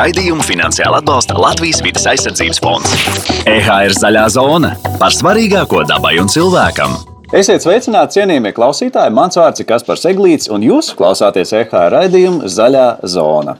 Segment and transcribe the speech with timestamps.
[0.00, 2.92] Raidījumu finansiāli atbalsta Latvijas vidas aizsardzības fonds.
[3.50, 6.94] EHR zaļā zona par svarīgāko dabai un cilvēkam.
[7.36, 9.12] Esiet sveicināti, cienījamie klausītāji!
[9.12, 13.58] Mans vārds ir Kaspars Eglīts, un jūs klausāties EHR raidījumu Zaļā zona.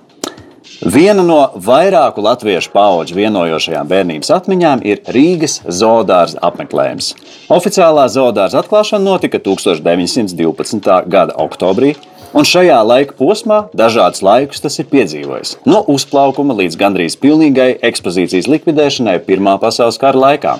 [0.80, 7.10] Viena no vairāku latviešu pauģu vienojošajām bērnības atmiņām ir Rīgas zoodārza apmeklējums.
[7.52, 10.88] Oficiālā zoodārza atklāšana notika 1912.
[11.04, 11.98] gada oktobrī,
[12.32, 15.56] un šajā laika posmā dažādus laikus tas ir piedzīvojis.
[15.68, 20.58] No uzplaukuma līdz gandrīz pilnīgai ekspozīcijas likvidēšanai Pirmā pasaules kara laikā.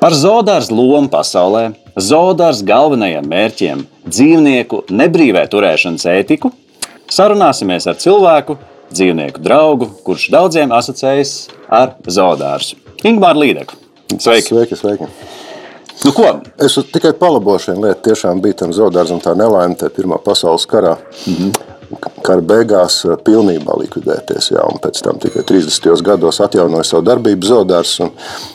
[0.00, 6.52] Par zoodārza lomu pasaulē, zoodārza galvenajiem mērķiem, dzīvnieku nebrīvē turēšanas ētiku
[7.10, 8.58] sarunāsimies ar cilvēku,
[8.94, 11.34] dzīvnieku draugu, kurš daudziem asociējas
[11.72, 12.78] ar zoodārzu.
[13.04, 13.80] Ingūna Līdeku.
[14.14, 14.52] Sveiki!
[14.52, 15.08] sveiki, sveiki.
[16.02, 16.26] Nu, ko?
[16.60, 18.08] es tikai palabošu vienu lietu.
[18.10, 20.98] Tiešām bija tam zoodārzam tā nelaime tajā Pirmā pasaules karā.
[21.26, 21.74] Mm -hmm
[22.24, 24.50] kara beigās pilnībā likvidēties.
[24.54, 26.02] Jā, pēc tam tikai 30.
[26.04, 27.94] gados atjaunoja savu darbību zoodārs.
[28.04, 28.12] Un,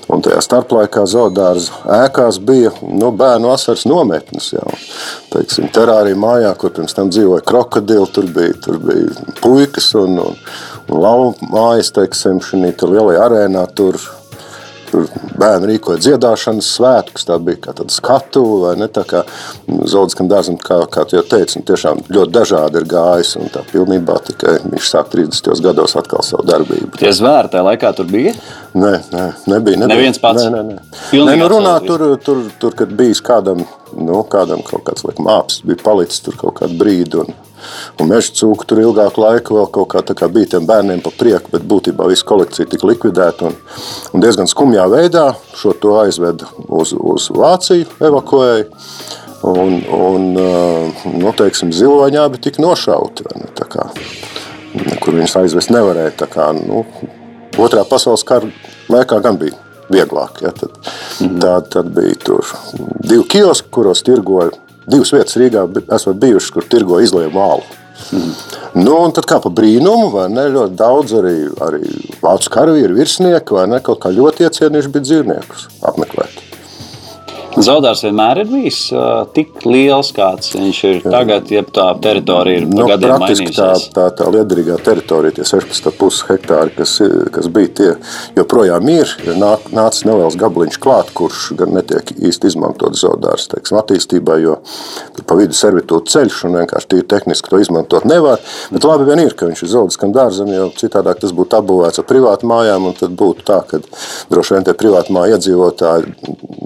[0.09, 4.51] un tajā starplaikā zoodārza ēkās bija nu, bērnu asaras nometnes.
[4.55, 4.65] Jā.
[5.33, 10.39] Teiksim, terārija mājā, kur pirms tam dzīvoja krokodili, tur bija, tur bija puikas un, un,
[10.87, 13.67] un lauva mājas, teiksim, šī lielajā arēnā.
[13.77, 13.99] Tur,
[14.89, 15.05] Tur
[15.39, 18.87] bērni rīkoja dziedāšanas svētkus, tā bija kā tāda skatuve, vai ne?
[18.91, 19.23] Tā kā
[19.89, 24.17] Zoldiskam dārzam, kā, kā tu jau teici, tiešām ļoti dažādi ir gājis, un tā pilnībā
[24.29, 25.51] tikai viņš sāk 30.
[25.65, 26.95] gados atkal savu darbību.
[26.99, 28.33] Tie zvēri tajā laikā tur bija?
[28.73, 29.81] Nē, nē nebija.
[29.83, 29.93] nebija.
[29.93, 30.45] Neviens pats?
[30.45, 31.25] Nē, nē, nē.
[31.29, 33.63] nē nu runā, tur, tur, tur, kad bijis kādam,
[33.97, 37.48] nu, kādam kaut kāds, laikam, āps bija palicis tur kaut kādu brīdi, un
[37.99, 41.52] Un meža cūka tur ilgāku laiku vēl kaut kā, kā bija tiem bērniem pa prieku,
[41.53, 43.49] bet būtībā visa kolekcija tika likvidēta.
[43.49, 43.55] Un,
[44.13, 45.29] un diezgan skumjā veidā
[45.59, 48.67] šo to aizveda uz, uz Vāciju, evakuēja.
[49.49, 53.85] Un, un nu, teiksim, ziloņā bija tik nošauti, ne, kā,
[54.99, 56.27] kur viņus aizvest nevarēja.
[56.27, 56.83] Kā, nu,
[57.57, 58.49] otrā pasaules kara
[58.91, 59.55] laikā gan bija
[59.89, 60.41] vieglāk.
[60.43, 61.39] Ja, tad, mm -hmm.
[61.41, 62.45] tā, tad bija tur
[63.09, 64.52] divi kioski, kuros tirgoja
[64.89, 67.66] divas vietas Rīgā esat bijušas, kur tirgo izlieju mālu.
[68.16, 68.33] Mm.
[68.80, 71.36] Nu, un tad kā pa brīnumu, ne, ļoti daudz arī,
[71.66, 71.82] arī
[72.23, 76.48] vācu karavīru virsnieku, vai ne, kaut kā ļoti iecienījuši bija dzīvniekus apmeklēt.
[77.59, 82.67] Zaudārs vienmēr ir bijis uh, tik liels, kāds viņš ir tagad, ja tā teritorija ir
[82.71, 86.93] nu, praktiski tā, tā, tā liederīgā teritorija, tie 16,5 hektāri, kas,
[87.36, 87.89] kas bija tie,
[88.37, 93.80] joprojām ir, ir nāk, nācis neliels gabaliņš klāt, kurš gan netiek īsti izmantot zaudārs, teiksim,
[93.81, 94.55] attīstībā, jo
[95.17, 98.39] tur pa vidu servitūta ceļš un vienkārši tīri tehniski to izmantot nevar,
[98.71, 102.08] bet labi vien ir, ka viņš ir zaudiskam dārzam, jo citādāk tas būtu apbūvēts ar
[102.08, 103.83] privātu mājām, un tad būtu tā, ka
[104.31, 106.15] droši vien tie privātu māja iedzīvotāji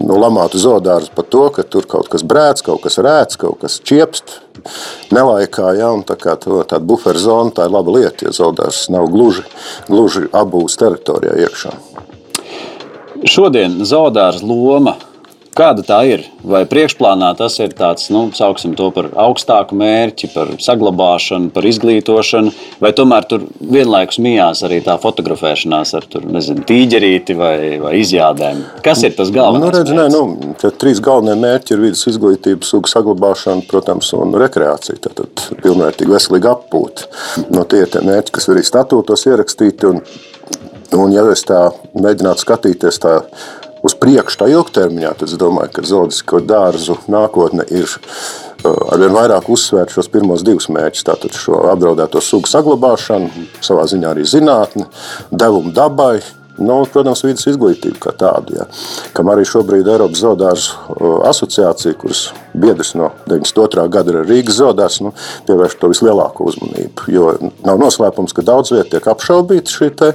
[0.03, 3.61] nu, lamātu zaudārs zoodārzu par to, ka tur kaut kas brēc, kaut kas rēc, kaut
[3.61, 4.41] kas čiepst
[5.11, 5.73] nelaikā.
[5.77, 9.43] Ja, tā kā tāda buferzona tā ir laba lieta, ja zoodārs nav gluži,
[9.87, 11.73] gluži abūs teritorijā iekšā.
[13.23, 14.97] Šodien zoodārs loma
[15.53, 16.23] Kāda tā ir?
[16.41, 22.53] Vai priekšplānā tas ir tāds, nu, sauksim to par augstāku mērķi, par saglabāšanu, par izglītošanu,
[22.81, 28.65] vai tomēr tur vienlaikus mijās arī tā fotografēšanās ar tur, nezinu, tīģerīti vai, vai izjādēm?
[28.85, 29.67] Kas ir tas galvenais?
[29.67, 35.03] Nu, redz, nē, nu, trīs galvenie mērķi ir vidas izglītība, sugu saglabāšana, protams, un rekreācija.
[35.05, 37.09] Tātad pilnvērtīgi veselīga apgūta.
[37.53, 39.93] No tie ir tie mērķi, kas arī statūtos ierakstīti.
[39.93, 40.01] Un,
[40.97, 43.19] un ja es tā mēģinātu skatīties tā
[43.83, 49.49] uz priekšu, tā ilgtermiņā, tad es domāju, ka zoodisko dārzu nākotne ir uh, arvien vairāk
[49.51, 51.07] uzsvērt šos pirmos divus mērķus.
[51.09, 54.87] Tātad šo apdraudēto sugu saglabāšanu, savā ziņā arī zinātni,
[55.31, 56.21] devumu dabai,
[56.63, 58.57] Nu, protams, vidas izglītība kā tāda.
[58.57, 58.67] Ja.
[59.15, 63.85] Kam arī šobrīd Eiropas zoodārzu asociācija, kuras biedrs no 92.
[63.93, 65.13] gada ir Rīgas zoodārs, nu,
[65.47, 67.07] pievērš to vislielāko uzmanību.
[67.13, 67.33] Jo
[67.65, 70.11] nav noslēpums, ka daudz vietā tiek apšaubīta šī te,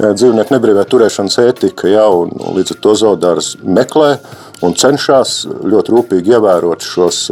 [0.00, 4.14] dzīvnieku nebrīvē turēšanas ētika, ja, un, līdz ar to zoodārs meklē
[4.64, 7.26] un cenšas ļoti rūpīgi ievērot šos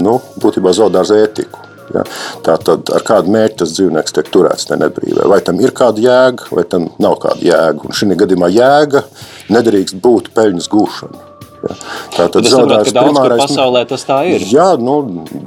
[0.00, 1.71] nu, būtībā zoodārza ētiku.
[1.96, 2.04] Ja?
[2.46, 5.26] Tātad ar kādu mērķi tas dzīvnieks tiek turēts tajā nebrīvē.
[5.32, 7.88] Vai tam ir kāda jēga, vai tam nav kāda jēga.
[7.88, 9.04] Un šī gadījumā jēga
[9.52, 11.31] nedrīkst būt peļņas gūšana.
[11.62, 11.76] Ja.
[12.16, 13.42] Tā tad zaudējums primārais.
[13.44, 14.42] Pasaulē tas tā ir.
[14.50, 14.96] Jā, nu,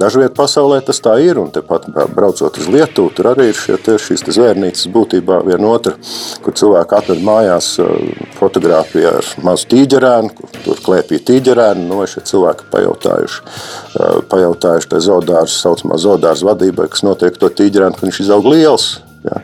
[0.00, 1.40] dažviet pasaulē tas tā ir.
[1.42, 5.96] Un tepat braucot uz Lietuvu, tur arī ir šie, tie, šīs zvērnīcas būtībā viena otra,
[6.44, 7.72] kur cilvēki atved mājās
[8.38, 11.86] fotografiju ar mazu tīģerēnu, tur klēpīja tīģerēnu.
[11.90, 13.42] Nu, vai šie cilvēki pajautājuši,
[14.32, 18.94] pajautājuši tai zaudārs, saucamā zaudārs vadībai, kas notiek to tīģerēnu, ka viņš izaug liels.
[19.26, 19.40] Jā.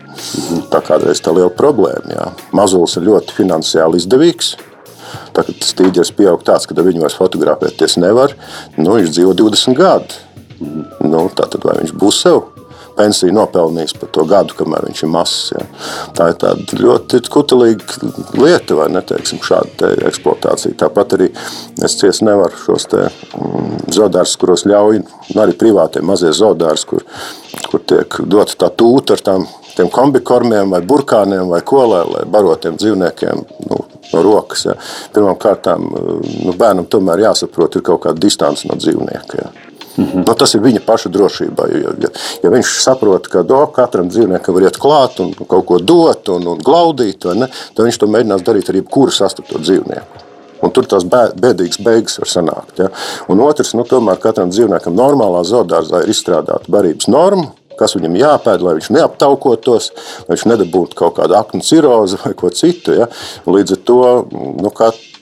[0.71, 2.13] Tā kādreiz tā liela problēma.
[2.15, 2.29] Jā.
[2.55, 4.55] Mazulis ir ļoti finansiāli izdevīgs.
[5.37, 8.37] Tā, tas tīģeris pieaug tāds, ka viņu vairs fotografēties nevar,
[8.79, 10.21] nu, viņš dzīvo 20 gadu.
[11.03, 12.45] Nu, tā tad vai viņš būs sev?
[12.97, 15.53] pensiju nopelnījis par to gadu, kamēr viņš ir mazs.
[15.55, 15.65] Ja.
[16.17, 20.77] Tā ir tāda ļoti kutelīga lieta, vai ne, teiksim, šāda te eksploatācija.
[20.85, 21.31] Tāpat arī
[21.85, 25.03] es cieši nevaru šos mm, zodārus, kuros ļauj,
[25.43, 27.05] arī privātie mazie zodārs, kur,
[27.69, 32.77] kur tiek dota tā tūta ar tām tiem kombikormiem vai burkāniem vai kolē, lai barotiem
[32.81, 33.79] dzīvniekiem nu,
[34.13, 34.65] no rokas.
[34.69, 34.79] Ja.
[35.15, 39.39] Pirmkārt, nu, bērnam tomēr jāsaprot, ir kaut kāda distance no dzīvnieka.
[39.39, 39.53] Ja.
[39.97, 40.25] Mm -hmm.
[40.27, 41.69] nu, tas ir viņa paša drošībā.
[41.69, 42.09] Ja, ja,
[42.43, 46.47] ja viņš saprot, ka do, katram dzīvniekam var iet klāt un kaut ko dot un,
[46.47, 50.23] un glaudīt, ne, tad viņš to mēģinās darīt ar jebkuru sastapto dzīvnieku.
[50.63, 52.79] Un tur tās bēdīgas beigas var sanākt.
[52.79, 52.89] Ja?
[53.29, 57.51] Un otrs, nu, tomēr katram dzīvniekam normālā zoodārzā ir izstrādāta barības norma,
[57.83, 59.91] kas viņam jāpēd, lai viņš neaptaukotos,
[60.25, 62.97] lai viņš nedabūtu kaut kādu aknu cirozi vai ko citu.
[63.03, 63.11] Ja?
[63.51, 64.01] Līdz ar to
[64.33, 64.73] nu,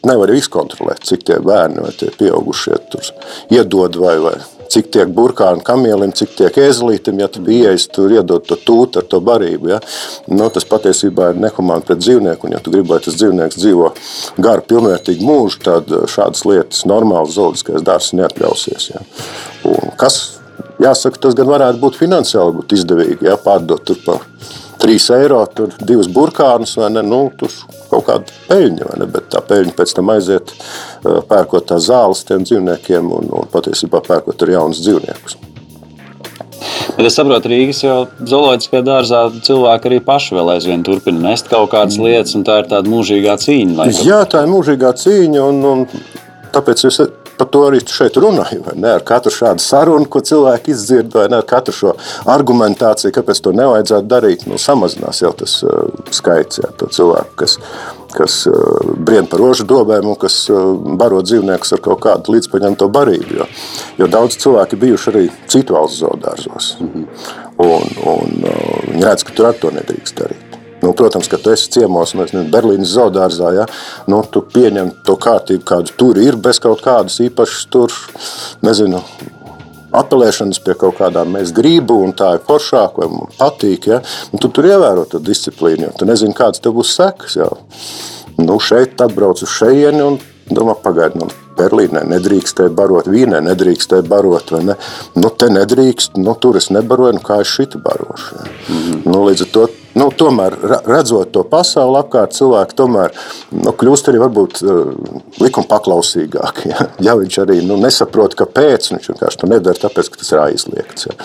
[0.07, 3.13] nevar izkontrolēt, cik tie bērni vai tie pieaugušie tur
[3.53, 4.39] iedod vai, vai
[4.71, 9.03] cik tiek burkāni kamielim, cik tiek ezelītam, ja tu biji ieejis, tur iedod to tūtu
[9.03, 9.73] ar to barību.
[9.73, 9.81] Ja?
[10.31, 13.93] Nu, tas patiesībā ir nehumāni pret dzīvnieku, un ja tu gribi, lai tas dzīvnieks dzīvo
[14.39, 18.91] garu, pilnvērtīgu mūžu, tad šādas lietas normāls zoologiskais dārzs neatļausies.
[18.95, 19.03] Ja?
[19.69, 20.40] Un kas
[20.83, 23.29] Jāsaka, tas gan varētu būt finansiāli būt izdevīgi.
[23.29, 24.25] Jā, pārdot tur par
[24.81, 27.53] 3 eiro, tur divus burkānus vai ne, nu, tur
[27.91, 30.55] kaut kāda peļņa, vai ne, bet tā peļņa pēc tam aiziet
[31.05, 35.37] pērkot tās zāles tiem dzīvniekiem un, un patiesībā pērkot ar jaunus dzīvniekus.
[36.97, 37.99] Bet es saprotu, Rīgas jau
[38.29, 42.69] zooloģiskajā dārzā cilvēki arī paši vēl aizvien turpina nest kaut kādas lietas, un tā ir
[42.73, 43.77] tāda mūžīgā cīņa.
[43.79, 44.03] Laikam.
[44.09, 45.87] Jā, tā ir mūžīgā cīņa, un, un
[46.55, 47.01] tāpēc es
[47.41, 48.61] par to arī šeit runāju.
[48.91, 51.95] Ar katru šādu sarunu, ko cilvēki izdzird, vai ne, ar katru šo
[52.29, 57.57] argumentāciju, kāpēc to nevajadzētu darīt, nu, samazinās jau tas uh, skaits jā, cilvēku, kas,
[58.13, 62.91] kas uh, brien par rožu dobēm un kas uh, baro dzīvniekus ar kaut kādu līdzpaņemto
[62.93, 63.41] barību.
[63.41, 63.49] Jo,
[64.03, 66.75] jo daudz cilvēki bijuši arī citu valstu zoodārzos.
[66.81, 67.35] Mm -hmm.
[67.65, 70.50] un, un, uh, viņi redz, ka tur ar to nedrīkst darīt.
[70.81, 73.53] Nu, protams, ka tu esi ciemos, nu, nezinu, Berlīnas zoodārzā.
[73.59, 73.67] Ja?
[74.09, 77.93] Nu, tu pieņem to kārtību, kāda tur ir, bez kaut kādas īpašas tur,
[78.65, 79.03] nezinu,
[79.97, 83.91] apelēšanas pie kaut kādām mēs gribu, un tā ir foršāk, vai man patīk.
[83.93, 84.01] Ja?
[84.33, 87.37] Nu, tu tur ievēro to disciplīnu, jo tu nezini, kādas tev būs sekas.
[87.37, 87.51] Ja?
[88.41, 91.29] Nu, šeit atbrauc uz šejieni un domā, pagaidi, nu,
[91.61, 94.77] Berlīnē nedrīkstēja barot, Vīnē nedrīkstēja barot, vai ne?
[95.19, 98.39] Nu, te nedrīkst, nu, tur es nebaroju, nu, kā es šitu barošu.
[98.39, 98.47] Ja?
[98.49, 99.03] Mm -hmm.
[99.13, 99.67] nu, līdz ar to
[99.99, 100.55] nu, tomēr
[100.87, 103.15] redzot to pasauli apkārt, cilvēki tomēr
[103.57, 104.93] nu, kļūst arī varbūt uh,
[105.43, 106.71] likuma paklausīgāki.
[106.71, 106.87] Ja?
[107.11, 111.09] ja viņš arī nu, nesaprot, kāpēc viņš vienkārši to nedara, tāpēc, ka tas ir aizliegts.
[111.09, 111.17] Ja?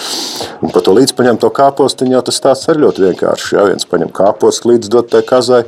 [0.65, 3.55] Un par to līdzpaņemto kāpostiņu jau tas stāsts ir ļoti vienkārši.
[3.57, 5.63] Ja viens paņem kāpostu līdz dot tai kazai,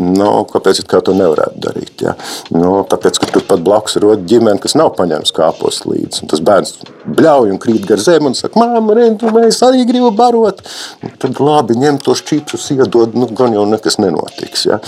[0.00, 2.04] nu, kāpēc kā to nevarētu darīt?
[2.04, 2.16] Ja?
[2.52, 6.24] Nu, tāpēc, ka turpat blakus ir ģimene, kas nav paņēmis kāpostu līdzi.
[6.24, 8.96] Un tas bērns bļauj un krīt gar zemi un saka, māma,
[9.34, 10.62] mēs arī gribam barot.
[11.04, 14.66] Un tad labi, ņem tos čipsus, iedod, nu, gan jau nekas nenotiks.
[14.68, 14.78] Ja?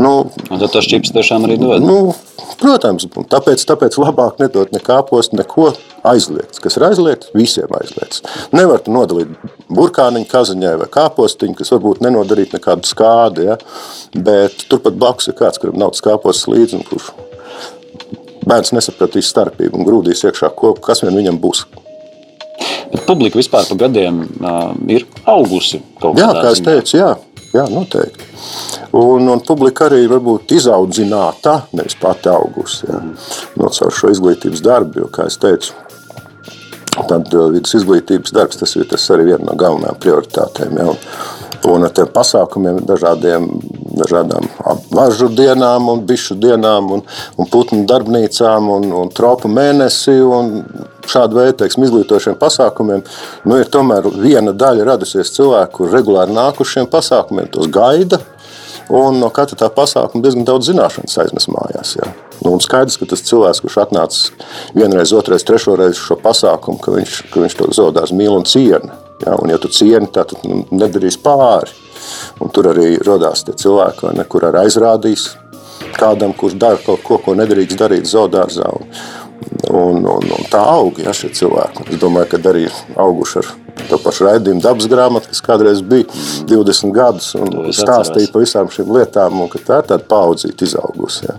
[0.00, 1.84] Nu, un tad tos čipsus tiešām arī dod?
[1.84, 2.14] Nu,
[2.60, 5.70] protams, tāpēc, tāpēc labāk nedot nekā post, neko
[6.06, 6.62] aizliegts.
[6.62, 8.24] Kas ir aizliegts, visiem aizliegts.
[8.56, 9.32] Nevar nodalīt
[9.72, 13.60] burkāniņu kazaņai vai kāpostiņu, kas varbūt nenodarīt nekādu skādi, ja?
[14.16, 17.14] bet turpat blakus ir kāds, kuram nav tas kāpostis līdzi un kurš
[18.46, 21.66] bērns nesapratīs starpību un grūdīs iekšā, ko, kas vien viņam būs.
[22.96, 25.82] Bet publika vispār pa gadiem uh, ir augusi
[26.16, 27.10] Jā, kā es teicu, jā,
[27.52, 28.30] jā noteikti.
[28.96, 33.02] Un, un publika arī varbūt izaudzināta, nevis pati augusi, jā,
[33.60, 35.76] no caur šo izglītības darbu, jo, kā es teicu,
[37.04, 40.80] tad vidus izglītības darbs, tas ir tas arī viena no galvenajām prioritātēm.
[40.80, 40.94] Ja,
[41.64, 43.48] un, ar tiem pasākumiem, dažādiem,
[43.96, 44.46] dažādām
[44.94, 47.02] varžu dienām, un bišu dienām, un,
[47.36, 50.62] un putnu darbnīcām, un, un tropu mēnesi, un
[51.06, 53.04] šādu veidu teiksim, izglītošiem pasākumiem,
[53.46, 58.20] nu, ir tomēr viena daļa radusies cilvēku, kur regulāri nākušiem pasākumiem tos gaida.
[58.86, 61.96] Un no katra tā pasākuma diezgan daudz zināšanas aiznes mājās.
[61.98, 62.12] Jā.
[62.44, 64.28] Nu, un skaidrs, ka tas cilvēks, kurš atnācis
[64.76, 68.94] vienreiz, otrreiz, trešoreiz šo pasākumu, ka viņš, ka viņš to zaudās mīl un cienu.
[69.24, 71.72] Ja, un, ja tu cieni, tad nu, nedarīs pāri.
[72.44, 75.30] Un tur arī radās tie cilvēki, ne, kur arī aizrādīs
[75.96, 78.68] kādam, kurš dara kaut ko, ko nedrīkst darīt zoodārzā.
[78.76, 78.90] Un,
[79.70, 81.88] un, un, un tā aug ja, šie cilvēki.
[81.92, 82.66] Es domāju, ka arī
[83.00, 83.50] auguši ar
[83.90, 86.08] to pašu raidījumu dabas grāmatu, kas kādreiz bija
[86.48, 91.28] 20 gadus un stāstīja par visām šīm lietām, un ka tā ir tāda paudzīta izaugusi.
[91.28, 91.36] Ja.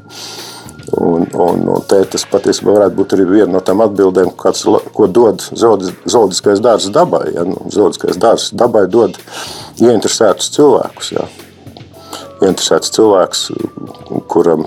[0.92, 4.64] Un, un, un te, tas patiesībā varētu būt arī viena no tām atbildēm, kāds,
[4.96, 7.26] ko dod zooloģiskais dārsts dabai.
[7.36, 7.44] Ja?
[7.48, 9.20] Nu, zooloģiskais dārsts dabai dod
[9.84, 11.12] ieinteresētus cilvēkus.
[11.18, 11.26] Ja?
[12.40, 13.42] Ieinteresēts cilvēks,
[14.32, 14.64] kuram,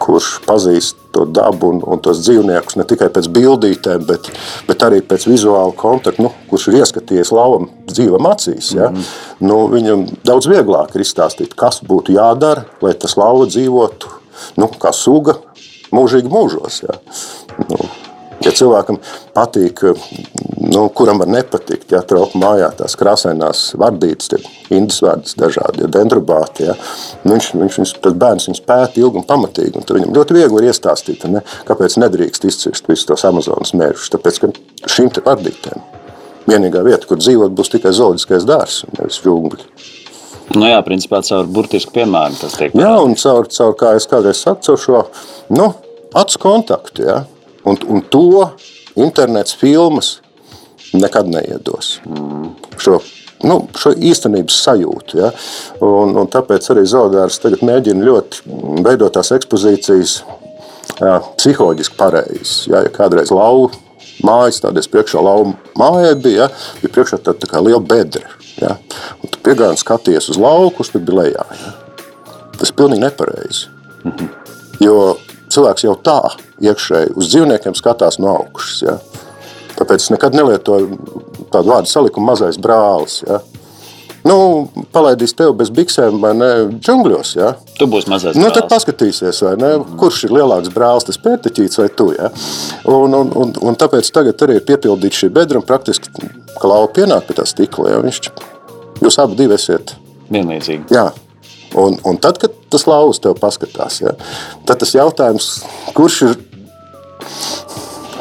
[0.00, 4.30] kurš pazīst to dabu un, un tos dzīvniekus ne tikai pēc bildītēm, bet,
[4.68, 8.70] bet arī pēc vizuāla kontakta, nu, kurš ir ieskatījies lauvam dzīvam acīs.
[8.76, 8.92] Ja?
[8.92, 9.50] Mm -hmm.
[9.50, 14.19] nu, viņam daudz vieglāk ir izstāstīt, kas būtu jādara, lai tas lauva dzīvotu
[14.60, 15.38] nu, kā suga
[15.94, 16.84] mūžīgi mūžos.
[16.86, 17.00] Ja?
[17.68, 17.82] Nu,
[18.40, 18.96] Ja cilvēkam
[19.36, 19.82] patīk,
[20.64, 25.90] nu, kuram var nepatikt, ja trauka mājā tās krāsainās vardītes, tie indus vārdas dažādi, ja
[25.92, 26.76] dendrobāti, ja,
[27.26, 30.62] nu, viņš, viņš, viņš, tas bērns viņus pēta ilgi un pamatīgi, un viņam ļoti viegli
[30.62, 35.84] ir iestāstīt, ne, kāpēc nedrīkst izcirst visus tos Amazonas mērķus, tāpēc, ka šīm vardītēm
[36.48, 39.68] vienīgā vieta, kur dzīvot, būs tikai zooloģiskais dārzs, nevis džungļi.
[40.56, 42.74] Nu jā, principā caur burtisku piemēru tas tiek.
[42.74, 45.04] Jā, un caur, caur kā es kādreiz saku, šo
[45.54, 45.68] nu,
[46.18, 47.06] acu kontaktu.
[47.06, 47.20] Ja?
[47.68, 48.48] Un, un to
[48.98, 50.16] internets filmas
[50.96, 52.00] nekad neiedos.
[52.08, 52.48] Mm.
[52.82, 52.98] Šo,
[53.46, 55.20] nu, šo īstenības sajūtu.
[55.22, 55.30] Ja?
[55.86, 60.16] Un, un tāpēc arī Zaudārs tagad mēģina ļoti veidot tās ekspozīcijas
[60.98, 62.72] jā, psiholoģiski pareizi.
[62.72, 62.82] Ja?
[62.88, 63.70] ja kādreiz lauva
[64.26, 66.76] mājas, tādies priekšā lauva mājai bija, ja?
[66.82, 68.28] bija priekšā tā, tā kā liela bedra.
[68.60, 68.76] Ja?
[69.20, 71.46] Un tu piegāji un skaties uz lauku, tur bija lejā.
[71.62, 71.74] Ja?
[72.58, 73.68] Tas ir pilnīgi nepareizi.
[74.04, 74.28] Mm -hmm.
[74.80, 75.16] Jo
[75.50, 76.20] cilvēks jau tā
[76.60, 78.82] iekšēji uz dzīvniekiem skatās no augšas.
[78.82, 78.98] Ja?
[79.78, 80.98] Tāpēc es nekad nelietoju
[81.52, 83.22] tādu vārdu salikumu mazais brālis.
[83.28, 83.40] Ja?
[84.24, 87.36] Nu, palaidīs tevi bez biksēm vai ne džungļos.
[87.36, 87.54] Ja?
[87.80, 88.36] Tu būsi mazais.
[88.36, 89.96] Nu, tad paskatīsies, ne, mm.
[90.00, 92.10] kurš ir lielāks brālis, tas pēteķīts vai tu.
[92.12, 92.28] Ja?
[92.92, 96.12] Un, un, un, un tāpēc tagad arī ir piepildīta šī bedra un praktiski,
[96.60, 97.94] ka lauva pienāk pie tā stikla.
[97.94, 98.02] Ja?
[98.04, 98.20] Viņš,
[99.00, 99.94] jūs abi divi esat
[100.34, 100.92] vienlīdzīgi.
[100.92, 101.08] Jā.
[101.80, 104.16] Un, un tad, kad tas lauvas tev paskatās, ja,
[104.66, 105.50] tad tas jautājums,
[105.94, 106.32] kurš ir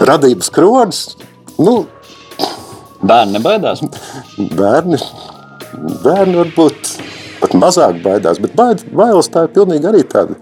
[0.06, 1.00] radības kronis,
[1.58, 1.82] nu,
[3.01, 3.82] bērni nebaidās.
[4.38, 5.01] Bērni,
[6.06, 6.94] bērni varbūt
[7.41, 10.36] pat mazāk baidās, bet baid, bailes tā ir pilnīgi arī tāda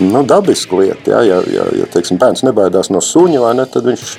[0.00, 1.16] nu, dabiska lieta.
[1.16, 4.14] Ja, ja, ja, ja teiksim, bērns nebaidās no suņa, ne, tad viņš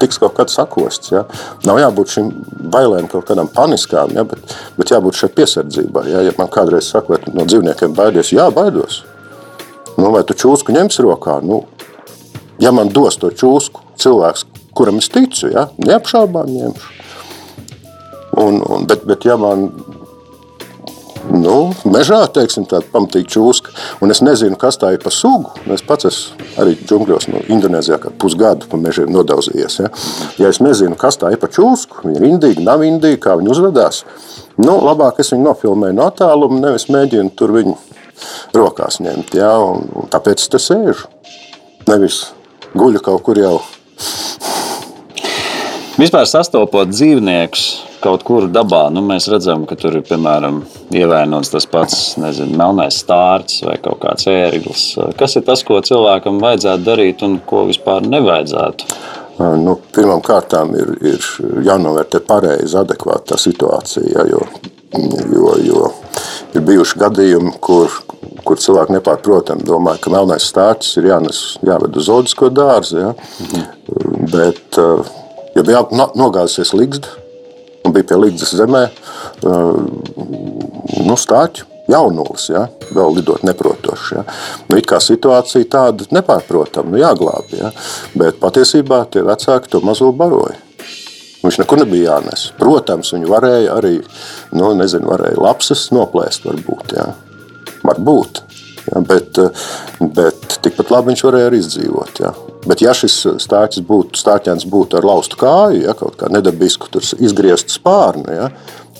[0.00, 1.12] tiks kaut kad sakosts.
[1.14, 1.24] Ja?
[1.68, 2.30] Nav jābūt šīm
[2.72, 4.26] bailēm kaut kādām paniskām, ja?
[4.28, 6.06] bet, bet jābūt šai piesardzībai.
[6.12, 6.24] Ja?
[6.26, 9.02] ja man kādreiz saka, vai no dzīvniekiem baidies, jā, baidos.
[9.96, 11.38] Nu, vai tu čūsku ņemsi rokā?
[11.44, 11.64] Nu,
[12.60, 14.44] ja man dos to čūsku cilvēks,
[14.76, 15.70] kuram es ticu, ja?
[15.80, 16.92] neapšaubām ņemšu.
[18.36, 19.70] Un, un, bet, bet ja man
[21.32, 21.56] nu,
[21.88, 23.74] mežā, teiksim, tāda pamatīga čūska.
[24.04, 25.52] Un es nezinu, kas tā ir pa sugu.
[25.72, 29.78] Es pats esmu arī džungļos, no Indonēzijā, kā pusgadu pa mežiem nodauzījies.
[29.82, 29.90] Ja?
[30.40, 33.52] ja es nezinu, kas tā ir pa čūsku, viņa ir indīga, nav indīga, kā viņa
[33.54, 34.02] uzvedās,
[34.60, 37.76] nu, labāk es viņu nofilmēju no attāluma, nevis mēģinu tur viņu
[38.56, 39.36] rokās ņemt.
[39.36, 39.54] Ja?
[39.62, 41.10] Un, un tāpēc es te sēžu.
[41.86, 42.24] Nevis
[42.74, 43.58] guļu kaut kur jau.
[45.96, 47.62] Vispār sastopot dzīvniekus,
[48.04, 50.58] kaut kur dabā, nu, mēs redzam, ka tur ir piemēram
[50.92, 54.82] ievainots tas pats nezinu, melnais stārķis vai kaut kāds ērglis.
[55.16, 58.90] Kas ir tas, ko cilvēkam vajadzētu darīt un ko vispār nevajadzētu?
[59.64, 61.26] Nu, Pirmkārt, ir, ir
[61.64, 64.28] jānovērtē pareizi, adekvāta situācija.
[64.28, 64.44] Jo,
[65.32, 65.90] jo, jo
[66.52, 67.92] ir bijuši gadījumi, kur,
[68.44, 73.00] kur cilvēki nepārprotami domā, ka melnais stārķis ir jānes, jāved uz zoodisko dārzu.
[73.00, 73.14] Ja?
[73.48, 73.70] Mhm.
[74.32, 74.76] Bet,
[75.56, 75.84] ja bija
[76.16, 77.08] nogāzusies ligzda,
[77.86, 78.84] un bija pie Līgas zemē
[81.06, 81.72] nu, stāķu.
[81.86, 84.08] Jaunulis, ja, vēl lidot neprotošs.
[84.16, 84.24] Ja.
[84.66, 87.60] Nu, it kā situācija tāda nepārprotama, nu, jāglābj.
[87.60, 87.70] Ja.
[88.18, 90.58] Bet patiesībā tie vecāki to mazo baroja.
[91.44, 92.48] Viņš nekur nebija jānes.
[92.58, 94.00] Protams, viņi varēja arī,
[94.58, 96.96] nu, nezinu, varēja lapsas noplēst, varbūt.
[96.98, 97.12] Ja.
[97.86, 98.42] Varbūt.
[98.86, 99.38] Ja, bet,
[100.14, 102.20] bet tikpat labi viņš varēja arī izdzīvot.
[102.22, 102.32] Ja.
[102.66, 106.90] Bet, ja šis stāsts būtu, stāķēns būtu ar laustu kāju, ja, kaut kā nedabisku
[107.22, 108.50] izgrieztu spārnu, ja,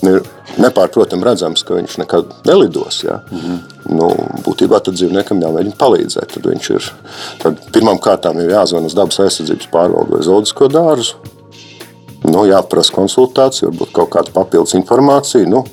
[0.05, 0.21] ir
[0.61, 3.01] nepārprotami redzams, ka viņš nekad nelidos.
[3.03, 3.21] Ja.
[3.31, 3.59] Mm -hmm.
[3.97, 4.09] nu,
[4.45, 6.33] būtībā tad dzīvniekam jāmēģina palīdzēt.
[6.33, 6.91] Tad viņš ir
[8.43, 11.15] ir jāzvan uz dabas aizsardzības pārvaldu vai zoodisko dārzu.
[12.27, 15.47] Nu, jāprasa konsultācija, varbūt kaut kāda papildus informācija.
[15.47, 15.63] Nu,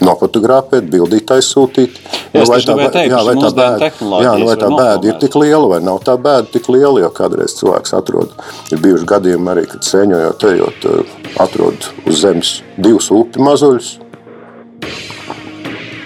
[0.00, 1.98] nofotografēt, bildīt, aizsūtīt.
[2.32, 3.90] Nu, vai tā, teikt, jā, vai tā bēda,
[4.24, 7.10] jā, nu, vai tā bēda ir tik liela, vai nav tā bēda tik liela, jo
[7.14, 8.32] kādreiz cilvēks atrod.
[8.72, 13.92] Ir bijuši gadījumi arī, kad sēņojot, ejot, eh, atrod uz zemes divus upi mazuļus.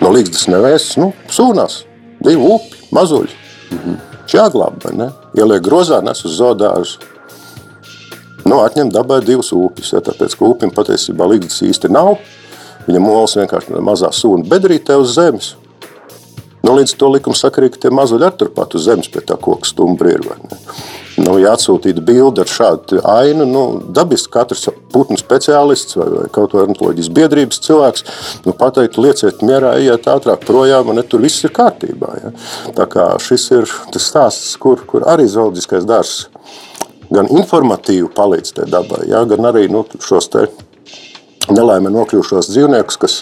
[0.02, 1.84] No līdzdas nevēs, nu, sūnās,
[2.24, 3.42] divi upi mazuļi.
[3.70, 3.96] Mm -hmm.
[4.32, 5.10] Jāglāb, vai ne?
[5.38, 6.98] Ieliek grozā, nes uz zodāžu.
[8.46, 12.16] Nu, atņem dabai divus upes, ja, tāpēc, ka upim patiesībā līdzdas īsti nav.
[12.86, 15.54] Viņa molas vienkārši mazā sūna bedrītē uz zemes.
[16.66, 19.68] Nu, līdz to likuma sakarīgi, ka tie mazuļi ir turpat uz zemes pie tā koka
[19.68, 20.24] stumbri ir.
[21.16, 23.62] Nu, ja atsūtītu bildi ar šādu ainu, nu,
[23.94, 28.04] dabiski katrs putnu speciālists vai, vai kaut vai ornitoloģijas biedrības cilvēks
[28.48, 32.12] nu, pateiktu, lieciet mierā, ejiet ātrāk projām, un tur viss ir kārtībā.
[32.24, 32.34] Ja?
[32.76, 36.26] Tā kā šis ir tas stāsts, kur, kur arī zooloģiskais dārzs
[37.14, 39.22] gan informatīvi palīdz tai dabai, ja?
[39.30, 40.48] gan arī nu, šos te
[41.52, 43.16] nelaimē nokļuvušos dzīvniekus, kas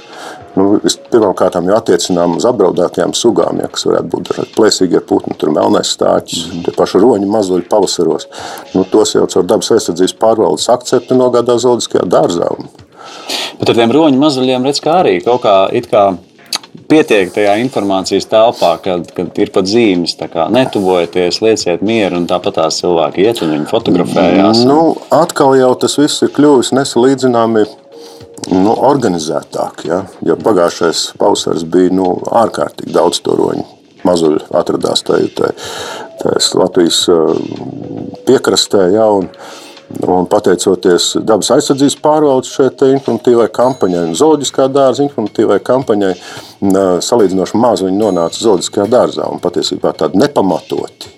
[0.57, 0.79] nu,
[1.13, 6.47] pirmkārt jau attiecinām uz apdraudētajām sugām, ja, kas varētu būt plēsīgie putni, tur melnais stāķis,
[6.49, 8.29] mm tie paši roņi mazuļi pavasaros.
[8.75, 12.53] Nu, tos jau caur dabas aizsardzības pārvaldes akceptu nogādā zooloģiskajā dārzā.
[13.61, 15.57] Bet ar tiem roņu mazuļiem redz, kā arī kaut kā,
[15.91, 16.05] kā
[16.91, 22.59] pietiek tajā informācijas telpā, kad, kad ir pat zīmes, kā netuvojieties, lieciet mieru, un tāpat
[22.59, 24.65] tās cilvēki iet un viņi fotografējās.
[24.69, 27.65] Nu, atkal jau tas viss ir kļuvis nesalīdzināmi
[28.53, 29.85] nu, organizētāk.
[29.89, 30.03] Ja?
[30.27, 32.11] Jo pagājušais pavasaris bija nu,
[32.43, 33.67] ārkārtīgi daudz toņu.
[34.05, 35.31] Mazuļi atradās tajā
[36.61, 37.05] Latvijas
[38.29, 38.89] piekrastē.
[38.97, 39.09] Ja?
[39.13, 39.31] Un,
[40.09, 46.13] Un pateicoties dabas aizsardzības pārvaldes šai informatīvai kampaņai un zooloģiskā dārza informatīvai kampaņai,
[47.05, 51.13] salīdzinoši maz viņi nonāca zooloģiskajā dārzā un patiesībā tādi nepamatoti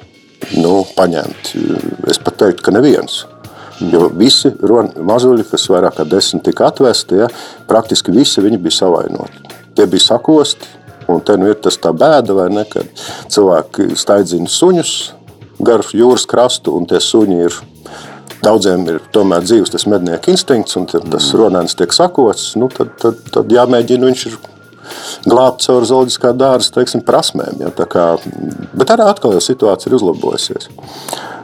[0.61, 1.65] nu, paņemti.
[2.11, 3.23] Es pat teiktu, ka neviens.
[3.81, 7.29] Jo visi mazuļi, kas vairāk kā desmit tika atvesti, ja,
[7.69, 9.45] praktiski visi viņi bija savainoti.
[9.77, 10.69] Tie bija sakosti,
[11.13, 12.89] un te nu ir tas tā bēda, vai ne, kad
[13.33, 14.93] cilvēki staidzina suņus
[15.67, 17.65] gar jūras krastu, un tie suņi ir
[18.45, 22.51] Daudziem ir tomēr dzīves tas mednieku instinkts, un tas ronēns tiek sakots.
[22.61, 24.37] Nu, tad, tad, tad jāmēģina viņš ir
[25.27, 27.63] glābt caur zooloģiskā dārza teiksim, prasmēm.
[27.65, 28.07] Ja, kā,
[28.77, 30.69] bet arī atkal jau situācija ir uzlabojusies.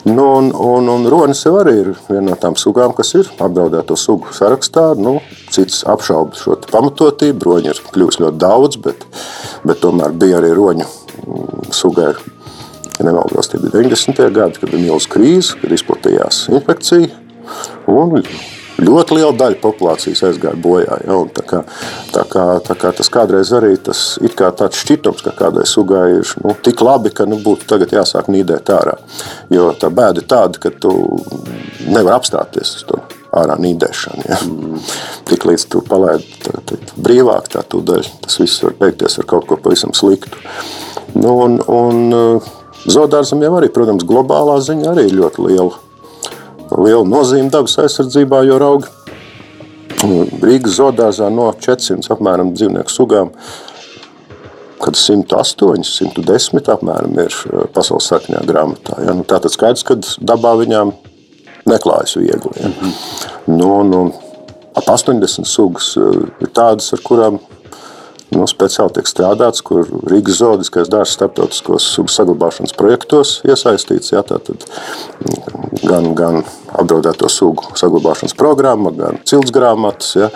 [0.02, 3.94] Nu, un, un, un ronis jau arī ir viena no tām sugām, kas ir apdraudēto
[3.98, 4.88] sugu sarakstā.
[4.98, 5.20] Nu,
[5.54, 7.46] cits apšauba šo pamatotību.
[7.46, 9.06] Roņi ir kļuvusi ļoti daudz, bet,
[9.62, 12.16] bet tomēr bija arī roņu mm, sugai.
[12.98, 14.24] Ja nemaldos, tie bija 90.
[14.34, 17.22] gadi, kad bija milzīga krīze, kad izplatījās infekcija.
[17.92, 18.18] Un
[18.80, 20.98] ļoti liela daļa populācijas aizgāja bojā.
[21.06, 21.62] Ja, tā kā,
[22.14, 26.34] tā kā, tā kā tas kādreiz arī tas kā tāds šķitums, ka kādai sugai ir
[26.44, 28.96] nu, tik labi, ka nu, būtu tagad jāsāk nīdēt ārā.
[29.52, 30.94] Jo tā bēda ir tāda, ka tu
[31.88, 33.02] nevari apstāties uz to
[33.42, 34.24] ārā nīdēšanu.
[34.28, 34.40] Ja.
[35.28, 36.26] Tik līdz tu palaidi
[37.00, 40.40] brīvāk, tā tūdaļ tas viss var beigties ar kaut ko pavisam sliktu.
[41.16, 42.42] Nu, un, un,
[42.82, 45.76] Zodārzam jau arī, protams, globālā ziņa arī ir ļoti liela
[46.84, 48.90] liela nozīme dabas aizsardzībā, jo raugi
[50.02, 53.30] Rīgas zoodārzā no 400 apmēram dzīvnieku sugām,
[54.82, 58.98] kad 108, 110 apmēram ir uh, pasaules sarkanajā grāmatā.
[59.06, 59.14] Ja?
[59.14, 60.90] Nu, Tātad skaidrs, ka dabā viņām
[61.70, 62.54] neklājas viegli.
[62.58, 62.72] Ja?
[62.72, 63.56] Mm -hmm.
[63.60, 64.02] nu, nu,
[64.74, 67.38] ap 80 sugas uh, ir tādas, ar kurām
[68.32, 74.12] nu, speciāli tiek strādāts, kur Rīgas zoologiskais dārsts starptautiskos saglabāšanas projektos iesaistīts.
[74.14, 74.64] Ja, tātad,
[75.82, 76.42] gan, gan
[76.72, 80.14] apdraudēto sugu saglabāšanas programma, gan cilts grāmatas.
[80.18, 80.30] Ja.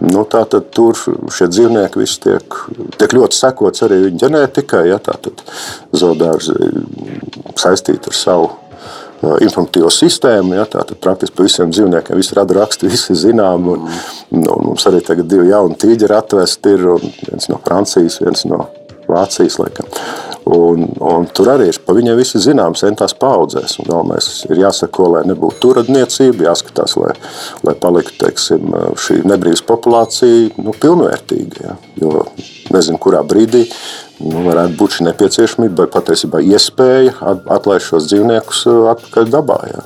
[0.00, 2.60] Nu, tātad tur šie dzīvnieki visi tiek,
[2.96, 4.86] tiek ļoti sekots arī viņu ģenētikai.
[4.92, 5.44] Ja, tātad
[5.92, 6.56] zoodārzi
[7.60, 8.50] saistīti ar savu
[9.20, 10.56] informatīvo sistēmu.
[10.58, 13.68] Ja, tātad praktiski par visiem dzīvniekiem visi rada raksti, visi zinām.
[13.74, 13.86] Un,
[14.30, 16.86] un, un mums arī tagad divi jauni tīģeri atvesti ir
[17.28, 18.66] viens no Francijas, viens no
[19.10, 19.60] Vācijas.
[19.60, 19.88] Laikam.
[20.50, 23.76] Un, un tur arī ir pa viņiem visi zināms, centās paudzēs.
[23.86, 27.12] Galvenais ir jāsako, lai nebūtu turadniecība, jāskatās, lai,
[27.66, 31.66] lai paliktu teiksim, šī nebrīvas populācija nu, pilnvērtīga.
[31.66, 31.76] Ja.
[32.00, 32.24] Jo
[32.72, 33.66] nezinu, kurā brīdī
[34.20, 37.16] nu, varētu būt šī nepieciešamība, vai patiesībā iespēja
[37.56, 39.58] atlaist šos dzīvniekus uh, atpakaļ dabā.
[39.72, 39.84] Jā.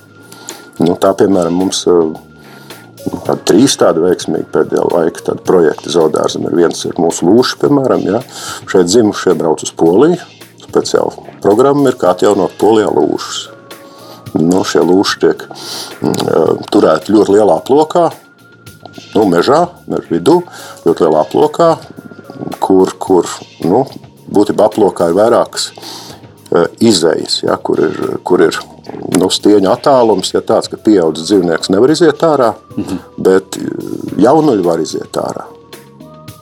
[0.82, 6.48] Nu, tā piemēram mums nu, trīs tādi veiksmīgi pēdējā laika tādi projekti zoodārzam.
[6.48, 8.22] Ir viens ir mūsu lūši, piemēram, ja.
[8.70, 10.18] šeit dzimušie brauc uz Poliju.
[10.64, 13.42] Speciāla programma ir, kā atjaunot polijā lūšus.
[14.40, 18.08] Nu, šie lūši tiek mm, uh, turēti ļoti lielā plokā,
[19.14, 20.40] nu, mežā, meža vidū,
[20.82, 21.68] ļoti lielā plokā,
[22.64, 23.30] kur, kur
[23.62, 23.84] nu,
[24.34, 28.58] būtībā aplokā ir vairākas e, izējas, ja, kur ir, kur ir
[29.18, 33.02] nu, stieņa attālums, ja tāds, ka pieaugušs dzīvnieks nevar iziet ārā, -hmm.
[33.16, 33.68] bet e,
[34.24, 35.46] jaunuļi var iziet ārā.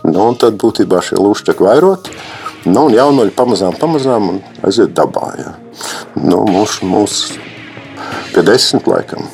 [0.03, 2.11] Nu, tad būtībā šie lūši tiek vairoti.
[2.65, 5.29] Nu, un jaunuļi pamazām, pamazām aiziet dabā.
[5.39, 5.55] Ja.
[6.15, 7.23] Nu, mūs, mūs
[8.35, 9.27] pie desmit laikam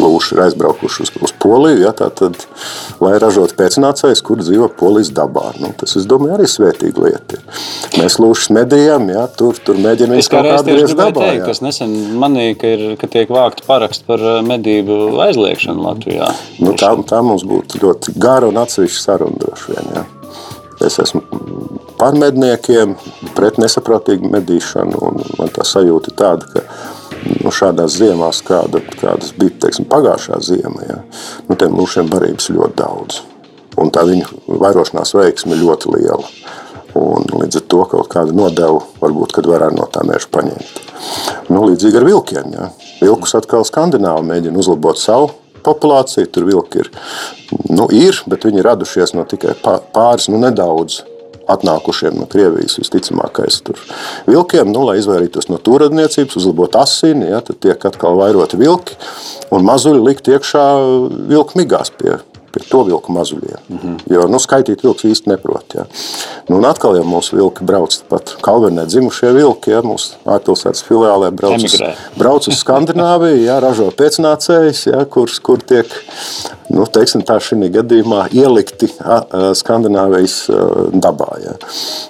[0.00, 2.40] lūši ir aizbraukuši uz, uz Poliju, ja, tad,
[3.02, 5.50] lai ražotu pēcnācējus, kur dzīvo polijas dabā.
[5.60, 7.40] Nu, tas, es domāju, arī svētīga lieta.
[7.98, 11.28] Mēs lūšas medījām, ja, tur, tur mēģinām kaut kā atgriezties dabā.
[11.28, 16.32] Teikt, es nesen manīju, ka, ir, ka tiek vākti paraksti par eh, medību aizliekšanu Latvijā.
[16.64, 19.94] Nu, tā, tā mums būtu ļoti gara un atsevišķa saruna droši vien.
[19.98, 20.06] Ja.
[20.84, 21.22] Es esmu
[22.00, 22.96] par medniekiem,
[23.36, 25.12] pret nesaprātīgu medīšanu.
[25.38, 26.64] Man tā sajūta ir tāda, ka
[27.42, 30.98] nu, šādās ziemās, kāda, kādas bija teiksim, pagājušā ziema, ja,
[31.48, 33.22] nu, tiem lūšiem barības ļoti daudz.
[33.80, 36.26] Un tā viņu vairošanās veiksme ļoti liela.
[36.94, 40.76] Un līdz ar to kaut kādu nodevu varbūt varētu no tā meža paņemt.
[41.50, 42.52] Nu, līdzīgi ar vilkiem.
[42.54, 42.68] Ja.
[43.00, 45.32] Vilkus atkal Skandināvi mēģina uzlabot savu
[45.66, 46.30] populāciju.
[46.30, 46.92] Tur vilki ir,
[47.66, 51.00] nu, ir bet viņi ir radušies no tikai pāris, nu, nedaudz
[51.50, 53.80] atnākušiem no Krievijas visticamākais tur
[54.28, 58.98] vilkiem, nu, lai izvairītos no tūradniecības, uzlabot asini, ja, tad tiek atkal vairoti vilki
[59.54, 60.64] un mazuļi likt iekšā
[61.30, 62.18] vilku migās pie
[62.54, 63.60] pie to vilku mazuļiem.
[63.68, 64.14] Mm -hmm.
[64.14, 65.74] Jo nu, skaitīt vilks īsti neprot.
[65.74, 65.86] Ja.
[66.48, 69.70] Nu, un atkal jau mūsu vilki brauc pat Kalvenē dzimušie vilki.
[69.70, 71.80] Ja, mūsu ārpilsētas filiālē brauc uz,
[72.18, 75.86] brauc uz Skandināviju, ja, ražo pēcnācējus, ja, kur, kur tiek
[76.70, 78.88] nu, teiksim, tā šī gadījumā ielikti
[79.60, 80.36] Skandināvijas
[80.92, 81.30] dabā.
[81.44, 81.56] Ja.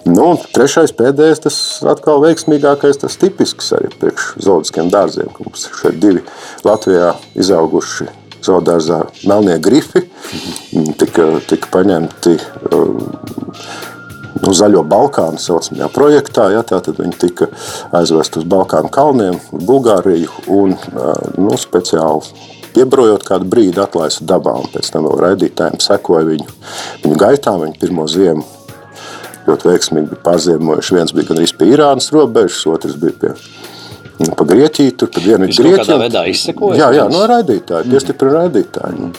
[0.08, 1.60] Nu, trešais, pēdējais, tas
[1.94, 6.24] atkal veiksmīgākais, tas tipisks arī priekš zoodiskiem dārziem, ka mums šeit divi
[6.66, 10.04] Latvijā izauguši zoodārzā melnie grifi
[11.00, 12.36] tika, tika paņemti
[14.44, 16.48] nu, zaļo Balkānu saucamajā projektā.
[16.54, 17.48] Ja, Tātad viņi tika
[17.96, 20.76] aizvest uz Balkānu kalniem, Bulgāriju un
[21.38, 24.56] nu, speciāli piebrojot kādu brīdi atlaista dabā.
[24.74, 26.48] Pēc tam vēl raidītājiem sekoja viņu,
[27.04, 28.44] viņu gaitām, viņu pirmo ziemu.
[29.44, 30.96] Ļoti veiksmīgi bija pārziemojuši.
[30.96, 33.32] Viens bija gandrīz pie Irānas robežas, otrs bija pie
[34.14, 35.80] pa Grieķiju, tur pa dienu ir Grieķija.
[35.82, 36.78] Kādā veidā izsekoja?
[36.78, 39.00] Jā, jā, no raidītāji, piestiprina raidītāji.
[39.00, 39.10] Nu,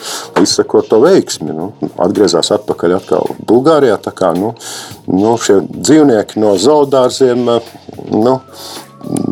[0.41, 1.71] izseko to veiksmi, nu,
[2.05, 3.97] atgriezās atpakaļ atkal Bulgārijā.
[4.05, 4.53] Tā kā, nu,
[5.11, 7.43] nu, šie dzīvnieki no zoodārziem,
[8.13, 8.35] nu,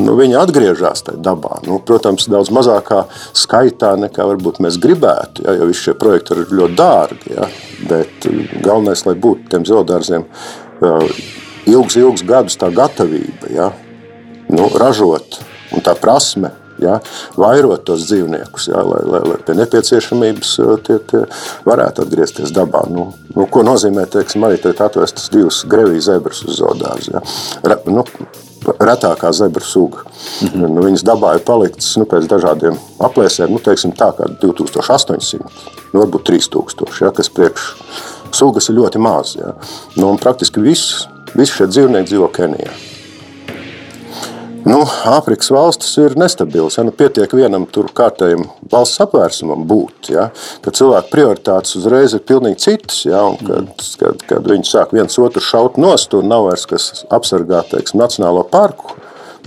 [0.03, 1.61] nu, viņi atgriežas tajā dabā.
[1.67, 6.51] Nu, protams, daudz mazākā skaitā nekā varbūt mēs gribētu, ja, jo visi šie projekti ir
[6.59, 7.37] ļoti dārgi.
[7.37, 7.47] Ja,
[7.87, 8.27] bet
[8.59, 10.27] galvenais, lai būtu tiem zoodārziem
[11.71, 13.71] ilgus, ilgus gadus tā gatavība, ja,
[14.51, 15.39] nu, ražot
[15.73, 16.53] un tā prasme.
[16.81, 16.95] Ja,
[17.37, 20.53] vairot tos dzīvniekus, ja, lai, lai, lai pie nepieciešamības
[20.87, 21.19] tie, tie
[21.69, 22.81] varētu atgriezties dabā.
[22.89, 27.13] Nu, nu, ko nozīmē, teiksim, arī teikt, atvestas divas grevijas zebras uz zoodārzu.
[27.13, 27.21] Ja.
[27.69, 28.03] Re, nu,
[28.63, 30.03] retākā zebra suga.
[30.41, 30.73] Mm -hmm.
[30.75, 35.39] nu, viņas dabā ir paliktas nu, pēc dažādiem aplēsēm, nu, teiksim, tā kā 2800,
[35.93, 37.75] nu, varbūt 3000, ja, kas priekš
[38.31, 39.35] sugas ir ļoti maz.
[39.35, 39.53] Ja.
[39.95, 42.71] Nu, praktiski visi, visi šie dzīvnieki dzīvo Kenijā.
[44.63, 44.79] Nu,
[45.11, 46.77] Āfrikas valstis ir nestabilas.
[46.77, 46.85] Ja?
[46.87, 50.11] Nu, pietiek vienam tur kārtējam valsts apvērsumam būt.
[50.13, 50.29] Ja?
[50.63, 53.01] Kad cilvēku prioritātes uzreiz ir pilnīgi citas.
[53.07, 53.25] Ja?
[53.27, 57.65] Un kad, kad, kad viņi sāk viens otru šaut nost un nav vairs kas apsargā
[57.73, 58.95] teiksim, Nacionālo parku.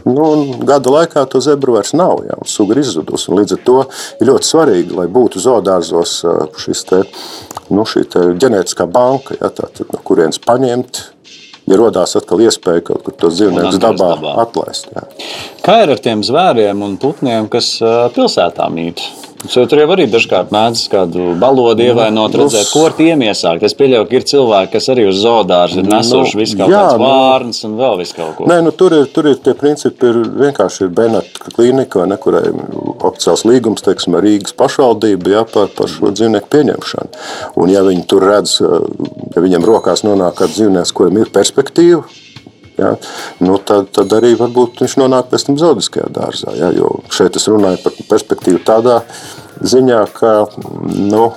[0.07, 0.27] Nu,
[0.63, 2.21] gada laikā to zebru vairs nav.
[2.29, 3.33] Ja, suga ir izzudusi.
[3.35, 3.81] Līdz ar to
[4.21, 6.21] ir ļoti svarīgi, lai būtu zoodārzos
[6.63, 7.03] šis te,
[7.75, 11.03] nu, te ģenētiskā banka, ja, tātad, no kurienes paņemt
[11.67, 14.91] ja radās atkal iespēja kaut kur tos dzīvniekus dabā, dabā atlaist.
[14.95, 15.07] Jā.
[15.67, 17.77] Kā ir ar tiem zvēriem un putniem, kas
[18.17, 19.03] pilsētā mīt?
[19.55, 23.65] Jo tur jau arī dažkārt mēdz kādu balodu nu, ievainot, redzēt, ko ar tiem iesākt.
[23.67, 26.99] Es pieļauju, ka ir cilvēki, kas arī uz zoodārzu ir nesuši nu, visu kaut kādas
[26.99, 28.49] nu, vārnas un vēl visu kaut ko.
[28.51, 32.45] Nē, nu, tur, ir, tur ir tie principi, ir vienkārši ir Benata klīnika, ne, kurai
[33.07, 37.25] oficiāls līgums, teiksim, ar Rīgas pašvaldību jā, par, par šo dzīvnieku pieņemšanu.
[37.63, 42.05] Un ja viņi tur redz, ja viņiem rokās nonāk kāds dzīvnieks, kuram ir perspektīva,
[42.79, 42.93] Ja?
[43.41, 46.55] Nu, tad, tad arī varbūt viņš nonāk pēc tam zoodiskajā dārzā.
[46.59, 46.71] Ja?
[46.77, 49.01] Jo šeit es runāju par perspektīvu tādā
[49.65, 50.35] ziņā, ka
[50.85, 51.31] nu,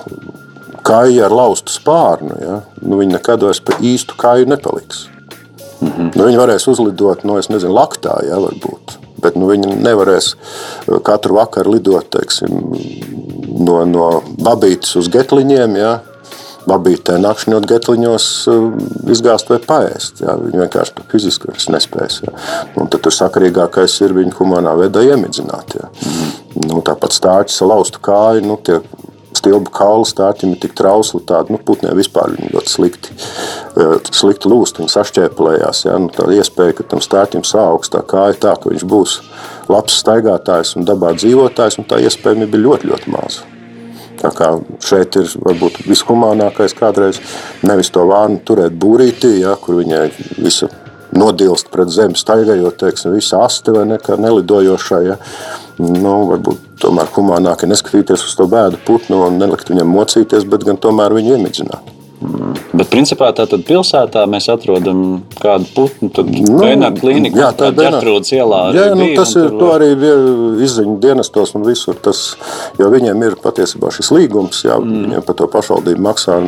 [0.86, 2.58] kāja ar laustu spārnu, ja?
[2.82, 5.06] nu, viņi nekad vairs par īstu kāju nepaliks.
[5.80, 6.10] Mm -hmm.
[6.14, 8.98] nu, viņi varēs uzlidot, nu, nezinu, laktā, ja, varbūt.
[9.20, 10.34] Bet nu, viņi nevarēs
[11.04, 12.72] katru vakaru lidot teiksim,
[13.64, 15.76] no, no babītes uz getliņiem.
[15.76, 16.00] Ja,
[16.68, 18.64] babītē nakšņot getliņos eh,
[19.14, 20.24] izgāzt vai paēst.
[20.24, 20.36] Jā.
[20.40, 22.20] Viņi vienkārši fiziski nespēs.
[22.26, 22.34] Jā.
[22.80, 25.76] Un tad tur sakarīgākais ir viņu humanā veidā iemidzināt.
[25.78, 25.90] Jā.
[26.04, 26.34] Mm.
[26.66, 28.80] Nu, tāpat stāķis laustu kāju, nu, tie
[29.40, 33.14] stilbu kaulu stārķim ir tik trausli, tādi nu, putniem vispār ļoti slikti,
[33.78, 35.84] eh, slikti lūst, viņi sašķēpelējās.
[35.86, 35.96] Ja?
[36.02, 39.20] Nu, tā iespēja, ka tam stārķim sāks tā kāja tā, ka viņš būs
[39.70, 43.59] labs staigātājs un dabā dzīvotājs, un tā iespējamība ir ļoti, ļoti maza.
[44.20, 44.50] Tā kā
[44.84, 47.20] šeit ir varbūt vishumānākais kādreiz
[47.64, 50.04] nevis to vānu turēt būrītī, ja, kur viņai
[50.36, 50.68] visa
[51.16, 55.00] nodilst pret zemi staigājot, teiksim, visa aste vai nekā nelidojošā.
[55.06, 55.16] Ja.
[55.80, 60.68] Nu, varbūt tomēr humānāk ir neskatīties uz to bēdu putnu un nelikt viņam mocīties, bet
[60.68, 61.99] gan tomēr viņu iemidzināt.
[62.20, 62.52] Mm.
[62.76, 67.78] Bet, principā, tādā pilsētā mēs atrodam kādu putnu, tad nu, Bēnā klīniku, jā, tā ir
[67.78, 68.60] Ģertrūdas ielā.
[68.76, 69.88] Jā, nu, bija, tas ir, to arī
[70.66, 72.22] izziņu dienestos un visur, tas,
[72.80, 75.06] jo viņiem ir patiesībā šis līgums, jā, mm.
[75.06, 76.42] viņiem par to pašvaldību maksā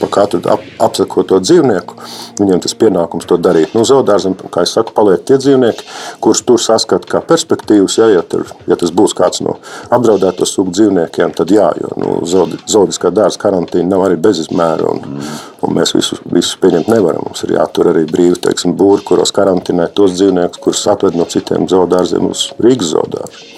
[0.00, 1.98] pa katru ap, apsakoto dzīvnieku.
[2.40, 3.74] Viņiem tas pienākums to darīt.
[3.76, 5.86] Nu, Zoodārzam, kā es saku, paliek tie dzīvnieki,
[6.24, 7.98] kurus tur saskata kā perspektīvas.
[8.00, 9.58] Ja, ja, tur, ja tas būs kāds no
[9.92, 14.90] apdraudēto sugu dzīvniekiem, tad jā, jo nu, zoodiskā dārza karantīna nav arī bezizmēra.
[14.90, 15.22] Un,
[15.60, 17.26] un mēs visus, visus pieņemt nevaram.
[17.28, 21.68] Mums ir jātur arī brīvi teiksim, būri, kuros karantinē tos dzīvniekus, kurus atved no citiem
[21.70, 23.48] zoodārziem uz Rīgas zoodārzu.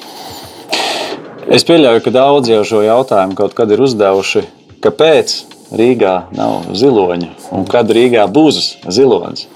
[1.53, 4.45] Es pieļauju, ka daudzi jau šo jautājumu kaut kad ir uzdevuši,
[4.85, 5.35] kāpēc
[5.73, 8.61] Rīgā nav ziloņa un kad Rīgā būs
[8.93, 9.47] zilonis.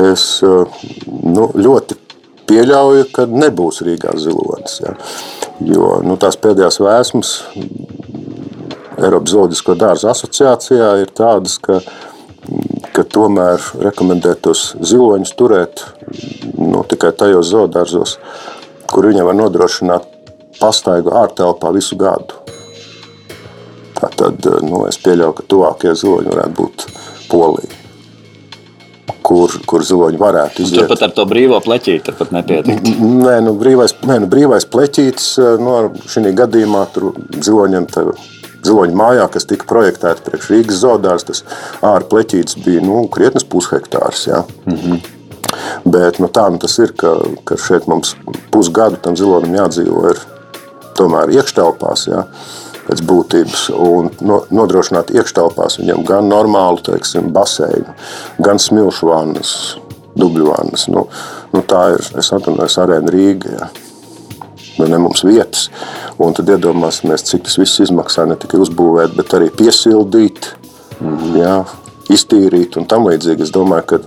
[0.00, 1.98] Es eh, nu, ļoti
[2.50, 4.80] pieļauju, ka nebūs Rīgā zilonis.
[4.82, 4.96] Ja.
[5.60, 7.34] Jo nu, tās pēdējās vēsmas
[9.00, 11.78] Eiropas Zoodisko dārzu asociācijā ir tādas, ka,
[12.96, 15.84] ka tomēr rekomendēt tos ziloņus turēt
[16.58, 18.18] nu, tikai tajos zoodārzos,
[18.90, 20.08] kur viņam var nodrošināt
[20.60, 22.39] pastaigu ārtelpā visu gadu.
[24.00, 26.86] Tad nu, es pieļauju, ka tuvākie ziloņi varētu būt
[27.30, 27.78] Polija.
[29.30, 30.80] Kur, kur ziloņi varētu iziet.
[30.80, 32.88] Turpat ar to brīvo pleķīti pat nepietikt.
[32.98, 35.28] Nē, nu, brīvais, nē, nu, brīvais pleķītis
[35.60, 35.76] nu,
[36.10, 38.14] šī gadījumā tur ziloņiem tev
[38.66, 41.44] ziloņu mājā, kas tika projektēta priekš Rīgas zoodārs, tas
[41.86, 44.26] ārpleķītis bija nu, krietnes pushektārs.
[44.28, 44.44] Ja?
[44.66, 45.00] Mm -hmm.
[45.84, 48.14] Bet nu, tā nu, tas ir, ka, ka šeit mums
[48.50, 50.14] pusgadu tam zilonim jādzīvo
[50.98, 52.06] tomēr iekštelpās.
[52.06, 52.24] Ja?
[52.90, 57.94] Pēc būtības un no, nodrošināt iekštelpās viņam gan normālu teiksim, baseinu,
[58.42, 59.52] gan smilšu vannas,
[60.18, 60.88] dubļu vannas.
[60.90, 61.06] Nu,
[61.54, 63.54] nu, tā ir, es atvainojos, arēna Rīga.
[63.54, 63.70] Ja.
[64.80, 65.68] Nu, ne mums vietas.
[66.20, 70.50] Un tad iedomāsimies, cik tas viss izmaksā ne tikai uzbūvēt, bet arī piesildīt,
[70.98, 71.40] mm -hmm.
[71.40, 71.56] jā,
[72.10, 73.46] iztīrīt un tam līdzīgi.
[73.46, 74.00] Es domāju, ka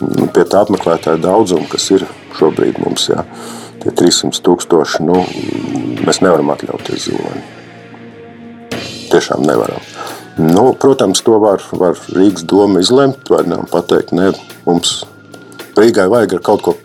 [0.00, 2.06] nu, pie tā apmeklētāja daudzuma, kas ir
[2.38, 3.26] šobrīd mums, jā,
[3.82, 5.24] tie 300 tūkstoši, nu,
[6.06, 7.61] mēs nevaram atļauties ziloni
[9.12, 9.84] tiešām nevaram.
[10.40, 14.32] Nu, protams, to var, var Rīgas doma izlemt, vai ne, pateikt, ne,
[14.64, 15.02] mums
[15.76, 16.76] Rīgai vajag ar kaut ko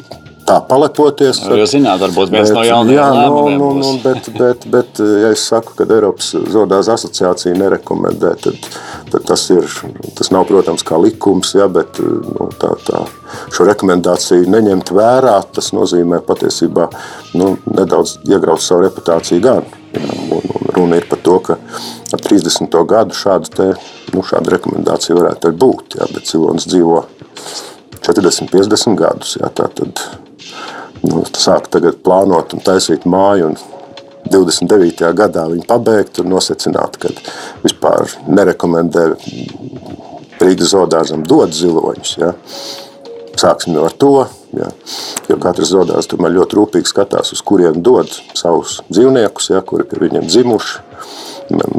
[0.48, 1.42] tā palepoties.
[1.44, 5.02] Nu, jūs zināt, varbūt viens bet, no jaunajiem jā, nu, nu, nu, bet, bet, bet,
[5.24, 8.70] ja es saku, ka Eiropas zodās asociācija nerekomendē, tad,
[9.12, 9.68] tad tas, ir,
[10.18, 13.04] tas nav, protams, kā likums, ja, bet nu, tā, tā,
[13.56, 16.88] šo rekomendāciju neņemt vērā, tas nozīmē patiesībā
[17.40, 19.68] nu, nedaudz iegraut savu reputāciju gan.
[20.78, 21.58] Runa ir par to, ka
[22.14, 22.74] ap 30.
[22.90, 23.68] gadu šāda, te,
[24.14, 27.02] nu, šāda rekomendācija varētu būt, ja, bet cilvēks dzīvo
[28.06, 29.38] 40, 50 gadus.
[29.42, 30.04] Ja, tā tad
[31.04, 33.52] nu, sāk tagad plānot un taisīt māju.
[33.54, 33.60] Un
[34.28, 35.08] 29.
[35.16, 37.12] gadā viņi pabeigtu un nosacinātu, ka
[37.64, 39.14] vispār nerekomendē
[40.42, 42.12] Rīgas zoodārzam dot ziloņus.
[42.22, 42.34] Ja.
[43.38, 44.70] Sāksim ar to, ja.
[45.30, 50.08] jo katrs zoodārs tomēr ļoti rūpīgi skatās, uz kuriem dod savus dzīvniekus, ja, kuri ir
[50.08, 50.84] viņiem dzimuši.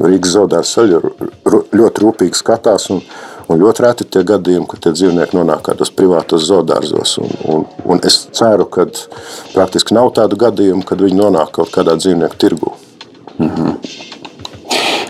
[0.04, 3.02] Rīgas zoodārs ļoti rūpīgi skatās un,
[3.48, 7.14] Un ļoti reti tie gadījumi, kad tie dzīvnieki nonāk kādos privātos zoodārzos.
[7.22, 8.84] Un, un, un es ceru, ka
[9.54, 12.74] praktiski nav tādu gadījumu, kad viņi nonāk kaut kādā dzīvnieku tirgū.
[13.38, 13.78] Mm -hmm.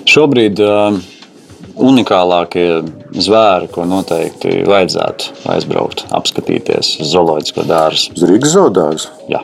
[0.06, 1.00] Šobrīd uh,
[1.78, 2.66] unikālākie
[3.14, 8.14] zvēri, ko noteikti vajadzētu aizbraukt, apskatīties uz zooloģisko dārzu.
[8.16, 9.14] Uz Rīgas zoodārzu?
[9.32, 9.42] Jā.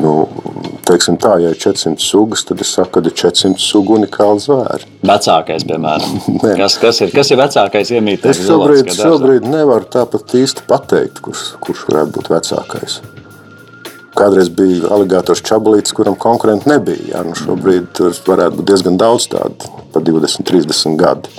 [0.00, 0.12] Nu,
[0.86, 4.90] teiksim tā, ja ir 400 sugas, tad es saku, ka ir 400 sugu unikāli zvēri.
[5.06, 6.20] Vecākais, piemēram.
[6.60, 8.42] kas, kas, ir, kas ir vecākais iemītnieks?
[8.42, 13.00] Es šobrīd, šobrīd nevaru tāpat īsti pateikt, kurš, kurš varētu būt vecākais.
[14.20, 17.06] Kādreiz bija aligātors čabalīts, kuram konkurenti nebija.
[17.14, 21.32] Jā, nu šobrīd tur varētu būt diezgan daudz tādu, pa 20, 30 gadu.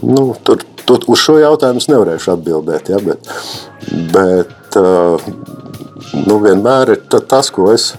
[0.00, 3.34] Nu, tur, tur, uz šo jautājumu es nevarēšu atbildēt, jā, bet,
[4.14, 4.80] bet
[6.24, 7.92] nu, vienmēr ir tas, ko es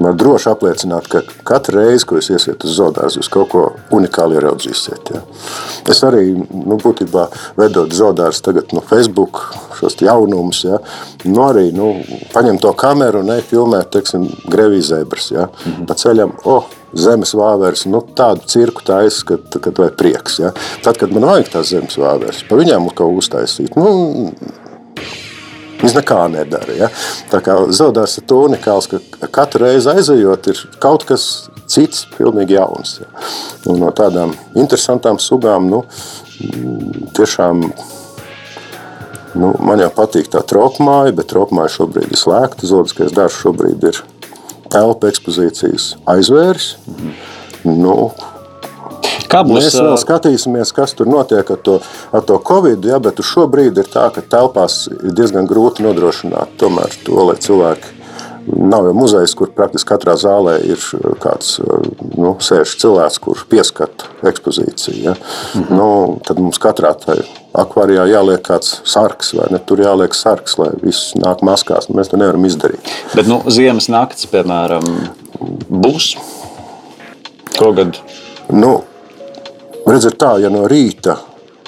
[0.00, 3.62] var droši apliecināt, ka katru reizi, kad jūs iesiet uz zoodārzu, jūs kaut ko
[3.94, 5.12] unikāli ieraudzīsiet.
[5.14, 5.22] Ja.
[5.90, 7.26] Es arī, nu, būtībā,
[7.58, 9.42] vedot zoodārzu tagad no Facebook,
[9.80, 10.78] šos jaunumus, ja,
[11.24, 11.94] nu, arī, nu,
[12.34, 15.86] paņem to kameru un filmēt, teiksim, grevīzēbras, ja, mm -hmm.
[15.88, 20.52] pa ceļam, oh, zemes vāveres, nu, tādu cirku taisa, kad, kad vai prieks, ja.
[20.84, 24.32] Tad, kad man vajag tās zemes vāveres, pa viņām kaut ko uztaisīt, nu,
[25.82, 26.74] Viņš nekā nedara.
[26.78, 26.88] Ja?
[27.32, 32.56] Tā kā Zeltdārs ir to unikāls, ka katru reizi aizejot, ir kaut kas cits, pilnīgi
[32.56, 33.00] jauns.
[33.02, 33.10] Ja?
[33.72, 35.82] Un no tādām interesantām sugām, nu,
[37.16, 37.66] tiešām.
[39.32, 42.68] Nu, man jau patīk tā tropmāja, bet tropmāja šobrīd ir slēgta.
[42.68, 44.02] Zoodiskais dārsts šobrīd ir
[44.72, 46.74] telpa ekspozīcijas aizvērs.
[46.84, 47.78] Mm -hmm.
[47.80, 47.96] nu,
[49.32, 49.56] Kā būs?
[49.58, 51.78] Mēs vēl skatīsimies, kas tur notiek ar to,
[52.12, 56.94] ar to covid, ja, bet šobrīd ir tā, ka telpās ir diezgan grūti nodrošināt tomēr
[57.06, 58.00] to, lai cilvēki
[58.46, 60.80] Nav jau muzejs, kur praktiski katrā zālē ir
[61.22, 61.60] kāds
[62.18, 64.96] nu, sēž cilvēks, kurš pieskata ekspozīciju.
[65.04, 65.14] Ja?
[65.14, 65.76] Mm -hmm.
[65.78, 67.22] nu, tad mums katrā tajā
[67.54, 69.58] akvārijā jāliek kāds sarks, vai ne?
[69.58, 71.88] Tur jāliek sarks, lai viss nāk maskās.
[71.88, 72.80] Mēs to nevaram izdarīt.
[73.14, 74.82] Bet nu, ziemas naktis, piemēram,
[75.70, 76.16] būs
[77.58, 78.02] kaut kad.
[79.82, 81.18] Nu, redziet, tā, ja no rīta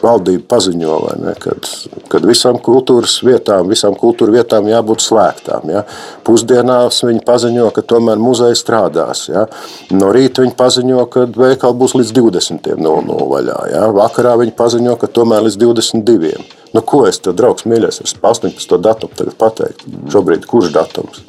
[0.05, 1.69] valdība paziņo, ne, kad,
[2.13, 5.71] kad visām kultūras vietām, visām kultūra vietām jābūt slēgtām.
[5.73, 5.85] Ja.
[6.27, 9.27] Pusdienās viņi paziņo, ka tomēr muzeja strādās.
[9.31, 9.47] Ja.
[9.95, 13.59] No rīta viņi paziņo, ka veikali būs līdz 20.00 vaļā.
[13.73, 13.89] Ja.
[13.97, 16.37] Vakarā viņi paziņo, ka tomēr līdz 22.
[16.75, 18.79] Nu, ko es tev, draugs, mīļais, ar 18.
[18.83, 19.85] datumu tagad pateikt?
[20.13, 21.23] Šobrīd kurš datums?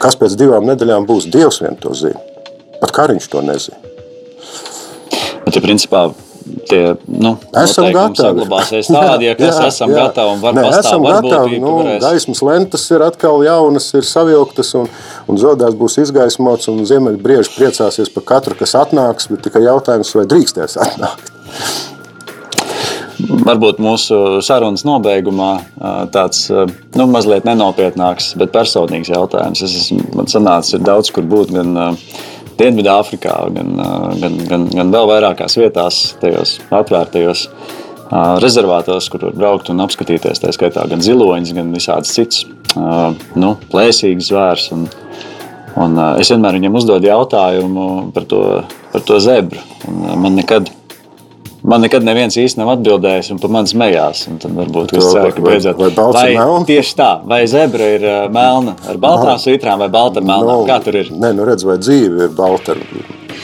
[0.00, 1.28] Kas pēc divām nedēļām būs?
[1.32, 2.20] Dievs vien to zina.
[2.80, 3.80] Pat Kariņš to nezina.
[5.44, 6.06] Bet, ja principā,
[6.68, 8.20] tie nu, esam gatavi.
[8.20, 10.06] Saglabāsies tādi, ja kas jā, esam jā.
[10.06, 11.60] gatavi un var Nē, esam gatavi.
[11.62, 14.88] Nu, gaismas lentas ir atkal jaunas, ir savilktas un,
[15.30, 20.26] un zodās būs izgaismots un ziemeļbrieži priecāsies par katru, kas atnāks, bet tikai jautājums, vai
[20.30, 21.32] drīkstēs atnākt.
[23.20, 25.50] Varbūt mūsu sarunas nobeigumā
[26.14, 29.62] tāds nu, mazliet nenopietnāks, bet personīgs jautājums.
[29.66, 32.14] Es esmu, man sanācis daudz, kur būt gan uh,
[32.60, 33.70] Dienvidāfrikā, gan,
[34.20, 37.46] gan, gan, gan vēl vairākās vietās, tajos atvērtajos
[38.42, 40.42] rezervātos, kur var braukt un apskatīties.
[40.42, 42.44] Tā skaitā gan ziloņus, gan visādas citas
[43.38, 44.66] nu, plēsīgas zvērs.
[44.76, 44.84] Un,
[45.80, 48.42] un es vienmēr viņam uzdodu jautājumu par to,
[48.92, 49.62] par to zebru.
[49.88, 50.68] Un man nekad
[51.62, 54.24] Man nekad neviens īsti nav atbildējis, un par mani smējās.
[54.40, 55.80] Tad varbūt tas ir ka beidzot.
[55.80, 60.22] Vai, vai, vai tieši tā, vai zebra ir uh, melna ar baltām svītrām vai balta
[60.22, 60.62] ar melnām?
[60.62, 61.12] No, Kā tur ir?
[61.12, 62.78] Nē, nu redz, vai dzīve ir balta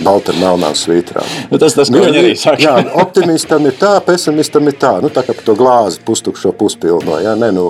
[0.05, 1.27] balta ar melnām svītrām.
[1.51, 2.63] Nu, tas tas, ko nu, viņi arī saka.
[2.63, 4.97] jā, optimistam ir tā, pesimistam ir tā.
[5.03, 7.19] Nu, tā kā to glāzi pustukšo puspilno.
[7.25, 7.69] Jā, ne, nu,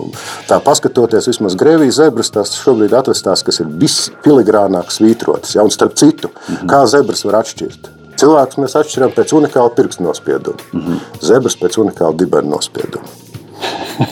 [0.49, 5.57] tā paskatoties vismaz grēvijas zebras, tās šobrīd atvestās, kas ir vispiligrānāk svītrotas.
[5.59, 6.73] Jā, un starp citu, mm -hmm.
[6.73, 7.96] kā zebras var atšķirt?
[8.17, 11.05] Cilvēks mēs atšķiram pēc unikāla pirkstu nospieduma, mm -hmm.
[11.21, 13.05] zebras pēc unikāla dibena nospieduma.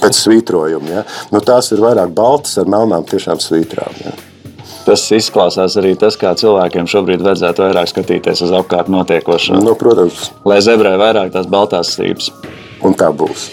[0.02, 0.90] Pēc svītrojuma.
[0.90, 1.02] Ja?
[1.30, 3.92] Nu, tās ir vairāk baltas ar melnām tiešām svītrām.
[4.04, 4.12] Ja?
[4.84, 9.60] Tas izklausās arī tas, kā cilvēkiem šobrīd vajadzētu vairāk skatīties uz apkārt notiekošo.
[9.64, 10.30] Nu, protams.
[10.44, 12.30] Lai zebrai vairāk tās baltās strīpas.
[12.84, 13.46] Un tā būs.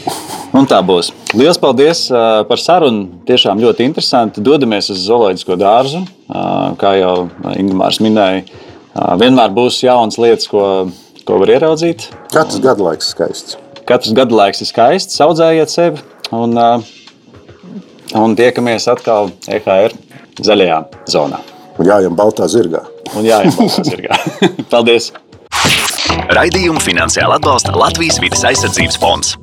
[0.51, 1.13] Un tā būs.
[1.31, 2.09] Lielas paldies
[2.49, 3.21] par sarunu.
[3.27, 4.43] Tiešām ļoti interesanti.
[4.43, 6.03] Dodamies uz zooloģisko dārzu.
[6.81, 7.15] Kā jau
[7.55, 8.43] Ingūns minēja,
[8.93, 10.63] Vienmēr būs jaunas lietas, ko,
[11.27, 12.09] ko var ieraudzīt.
[12.33, 13.57] Katrs gada laiks ir skaists.
[13.87, 15.21] Katrs gada laiks ir skaists.
[15.23, 16.03] Audzējiet sevi
[16.35, 16.57] un,
[18.19, 19.95] un tiekamies atkal EHR
[20.43, 20.81] zaļajā
[21.13, 21.41] zonā.
[21.79, 22.83] Un jājām baltā zirgā.
[23.15, 24.19] Un jājām baltā zirgā.
[24.73, 25.11] Paldies!
[26.31, 29.33] Raidījumu finansiāli atbalsta Latvijas vidas aizsardzības fonds.